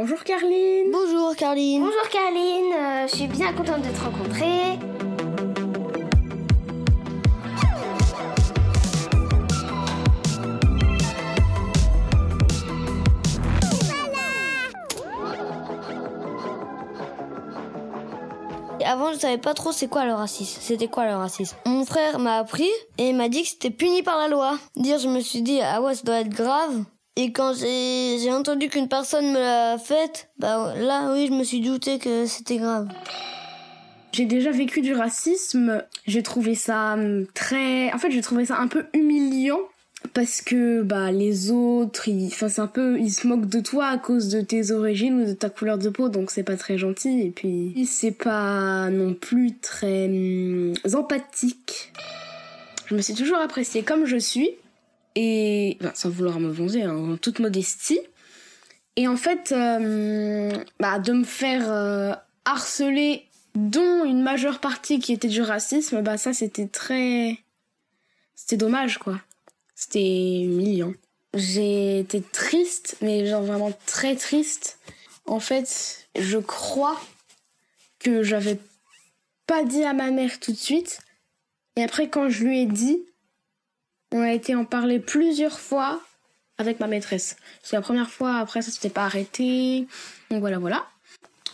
[0.00, 0.92] Bonjour Carline.
[0.92, 1.80] Bonjour Carline.
[1.80, 4.78] Bonjour Carline, euh, je suis bien contente de te rencontrer.
[18.86, 20.60] Avant, je savais pas trop c'est quoi le racisme.
[20.62, 21.56] C'était quoi le racisme?
[21.66, 24.58] Mon frère m'a appris et m'a dit que c'était puni par la loi.
[24.76, 26.84] Dire, je me suis dit ah ouais, ça doit être grave.
[27.20, 31.60] Et quand j'ai entendu qu'une personne me l'a faite, bah là oui, je me suis
[31.60, 32.86] douté que c'était grave.
[34.12, 35.82] J'ai déjà vécu du racisme.
[36.06, 37.92] J'ai trouvé ça hum, très.
[37.92, 39.58] En fait, j'ai trouvé ça un peu humiliant
[40.14, 42.28] parce que bah les autres, ils...
[42.28, 45.26] enfin c'est un peu, ils se moquent de toi à cause de tes origines ou
[45.26, 47.20] de ta couleur de peau, donc c'est pas très gentil.
[47.22, 51.92] Et puis c'est pas non plus très hum, empathique.
[52.86, 54.50] Je me suis toujours appréciée comme je suis
[55.20, 57.98] et sans vouloir me vanter, hein, en toute modestie.
[58.94, 63.24] Et en fait, euh, bah, de me faire euh, harceler,
[63.56, 67.36] dont une majeure partie qui était du racisme, bah ça c'était très,
[68.36, 69.20] c'était dommage quoi.
[69.74, 70.92] C'était humiliant.
[71.34, 74.78] J'ai été triste, mais genre vraiment très triste.
[75.26, 77.00] En fait, je crois
[77.98, 78.60] que j'avais
[79.48, 81.00] pas dit à ma mère tout de suite.
[81.74, 83.02] Et après, quand je lui ai dit,
[84.12, 86.00] on a été en parler plusieurs fois
[86.58, 87.36] avec ma maîtresse.
[87.62, 89.86] C'est la première fois, après ça s'était pas arrêté.
[90.30, 90.86] Donc voilà, voilà.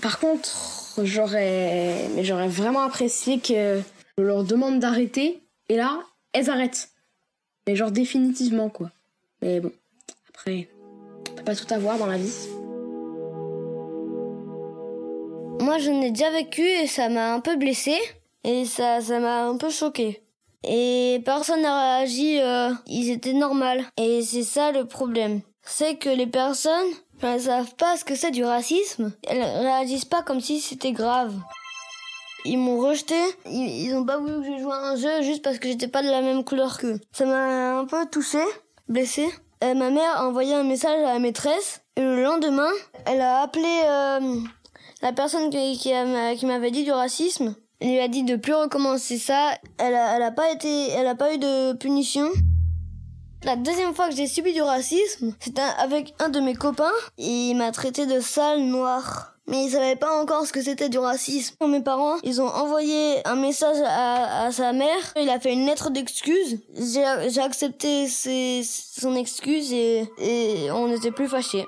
[0.00, 3.80] Par contre, j'aurais, mais j'aurais vraiment apprécié que
[4.18, 5.40] je leur demande d'arrêter.
[5.68, 6.00] Et là,
[6.32, 6.90] elles arrêtent.
[7.66, 8.90] Mais genre définitivement, quoi.
[9.42, 9.72] Mais bon,
[10.28, 10.68] après,
[11.30, 12.48] on peut pas tout avoir dans la vie.
[15.60, 17.96] Moi, je l'ai déjà vécu et ça m'a un peu blessé
[18.44, 20.22] et ça ça m'a un peu choqué.
[20.66, 23.84] Et personne n'a réagi, euh, ils étaient normales.
[23.96, 25.40] Et c'est ça le problème.
[25.62, 26.88] C'est que les personnes,
[27.22, 29.12] elles savent pas ce que c'est du racisme.
[29.28, 31.34] Elles réagissent pas comme si c'était grave.
[32.44, 35.42] Ils m'ont rejeté, ils, ils ont pas voulu que je joue à un jeu juste
[35.42, 37.00] parce que j'étais pas de la même couleur qu'eux.
[37.12, 38.38] Ça m'a un peu touché,
[38.88, 39.28] blessé.
[39.64, 42.70] Euh, ma mère a envoyé un message à la maîtresse et le lendemain,
[43.06, 44.36] elle a appelé euh,
[45.02, 47.54] la personne qui m'avait dit du racisme.
[47.80, 49.52] Elle lui a dit de plus recommencer ça.
[49.78, 52.28] Elle a, elle a pas été, elle a pas eu de punition.
[53.44, 56.90] La deuxième fois que j'ai subi du racisme, c'était avec un de mes copains.
[57.18, 59.34] Il m'a traité de sale noir.
[59.48, 61.54] Mais il savait pas encore ce que c'était du racisme.
[61.68, 65.12] Mes parents, ils ont envoyé un message à, à sa mère.
[65.20, 66.58] Il a fait une lettre d'excuse.
[66.74, 71.64] J'ai j'ai accepté ses- son excuse et, et on n'était plus fâchés.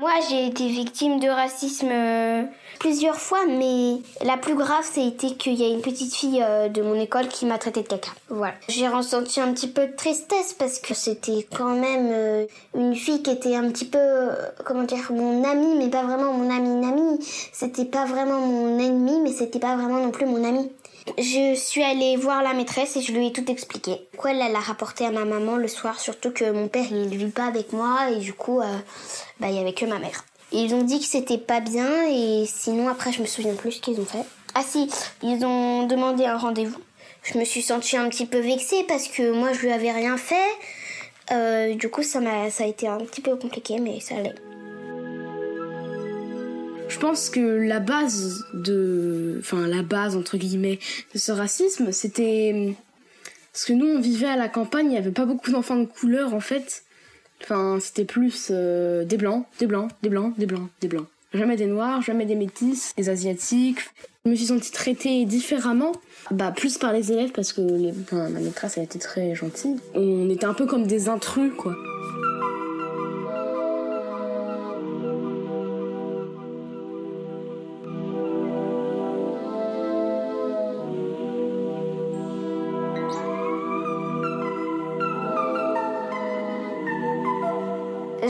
[0.00, 2.44] Moi, j'ai été victime de racisme euh,
[2.78, 6.82] plusieurs fois, mais la plus grave, c'était qu'il y a une petite fille euh, de
[6.82, 8.12] mon école qui m'a traité de caca.
[8.28, 8.54] Voilà.
[8.68, 13.24] J'ai ressenti un petit peu de tristesse parce que c'était quand même euh, une fille
[13.24, 14.28] qui était un petit peu,
[14.64, 17.18] comment dire, mon amie, mais pas vraiment mon amie, amie.
[17.52, 20.70] C'était pas vraiment mon ennemi, mais c'était pas vraiment non plus mon amie.
[21.16, 24.06] Je suis allée voir la maîtresse et je lui ai tout expliqué.
[24.16, 27.30] Quoi, elle l'a rapporté à ma maman le soir, surtout que mon père il vit
[27.30, 28.60] pas avec moi et du coup,
[29.40, 30.24] bah il y avait que ma mère.
[30.52, 33.80] Ils ont dit que c'était pas bien et sinon après je me souviens plus ce
[33.80, 34.24] qu'ils ont fait.
[34.54, 34.88] Ah si,
[35.22, 36.80] ils ont demandé un rendez-vous.
[37.22, 40.16] Je me suis sentie un petit peu vexée parce que moi je lui avais rien
[40.16, 40.36] fait.
[41.30, 44.34] Euh, du coup ça m'a ça a été un petit peu compliqué mais ça allait.
[46.88, 50.78] Je pense que la base de, enfin la base entre guillemets
[51.12, 52.74] de ce racisme, c'était
[53.52, 55.84] parce que nous on vivait à la campagne, il y avait pas beaucoup d'enfants de
[55.84, 56.84] couleur en fait.
[57.42, 61.06] Enfin c'était plus euh, des blancs, des blancs, des blancs, des blancs, des blancs.
[61.34, 63.80] Jamais des noirs, jamais des métis, des asiatiques.
[64.24, 65.92] Je me suis sentie traitée différemment,
[66.30, 69.76] bah plus par les élèves parce que les, enfin, ma maîtresse elle était très gentille.
[69.94, 71.74] On était un peu comme des intrus quoi.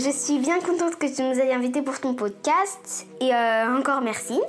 [0.00, 4.00] Je suis bien contente que tu nous aies invités pour ton podcast et euh, encore
[4.00, 4.40] merci.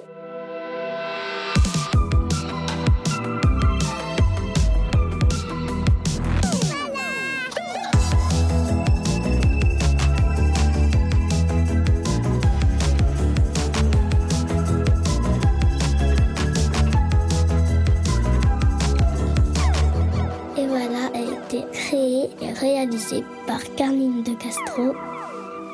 [20.57, 24.93] Et voilà a été créé et réalisé par Carline de Castro,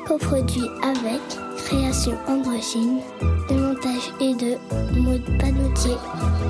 [0.06, 1.20] Coproduit avec
[1.56, 3.00] Création Androgyne,
[3.50, 4.56] le montage et de
[5.00, 5.96] Maud Panotier,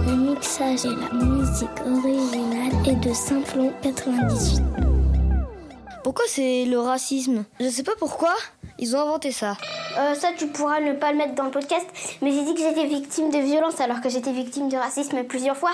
[0.06, 4.62] le mixage et la musique originale est de Simplon 98.
[6.04, 7.44] Pourquoi c'est le racisme?
[7.58, 8.34] Je sais pas pourquoi,
[8.78, 9.56] ils ont inventé ça.
[9.98, 11.86] Euh, ça, tu pourras ne pas le mettre dans le podcast,
[12.20, 15.56] mais j'ai dit que j'étais victime de violence alors que j'étais victime de racisme plusieurs
[15.56, 15.72] fois.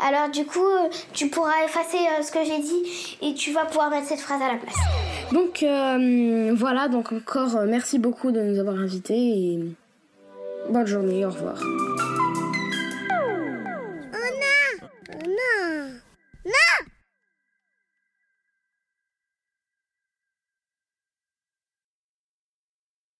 [0.00, 3.66] Alors du coup, euh, tu pourras effacer euh, ce que j'ai dit et tu vas
[3.66, 4.76] pouvoir mettre cette phrase à la place.
[5.32, 9.60] Donc euh, voilà, donc encore euh, merci beaucoup de nous avoir invités et
[10.70, 11.60] bonne journée, au revoir.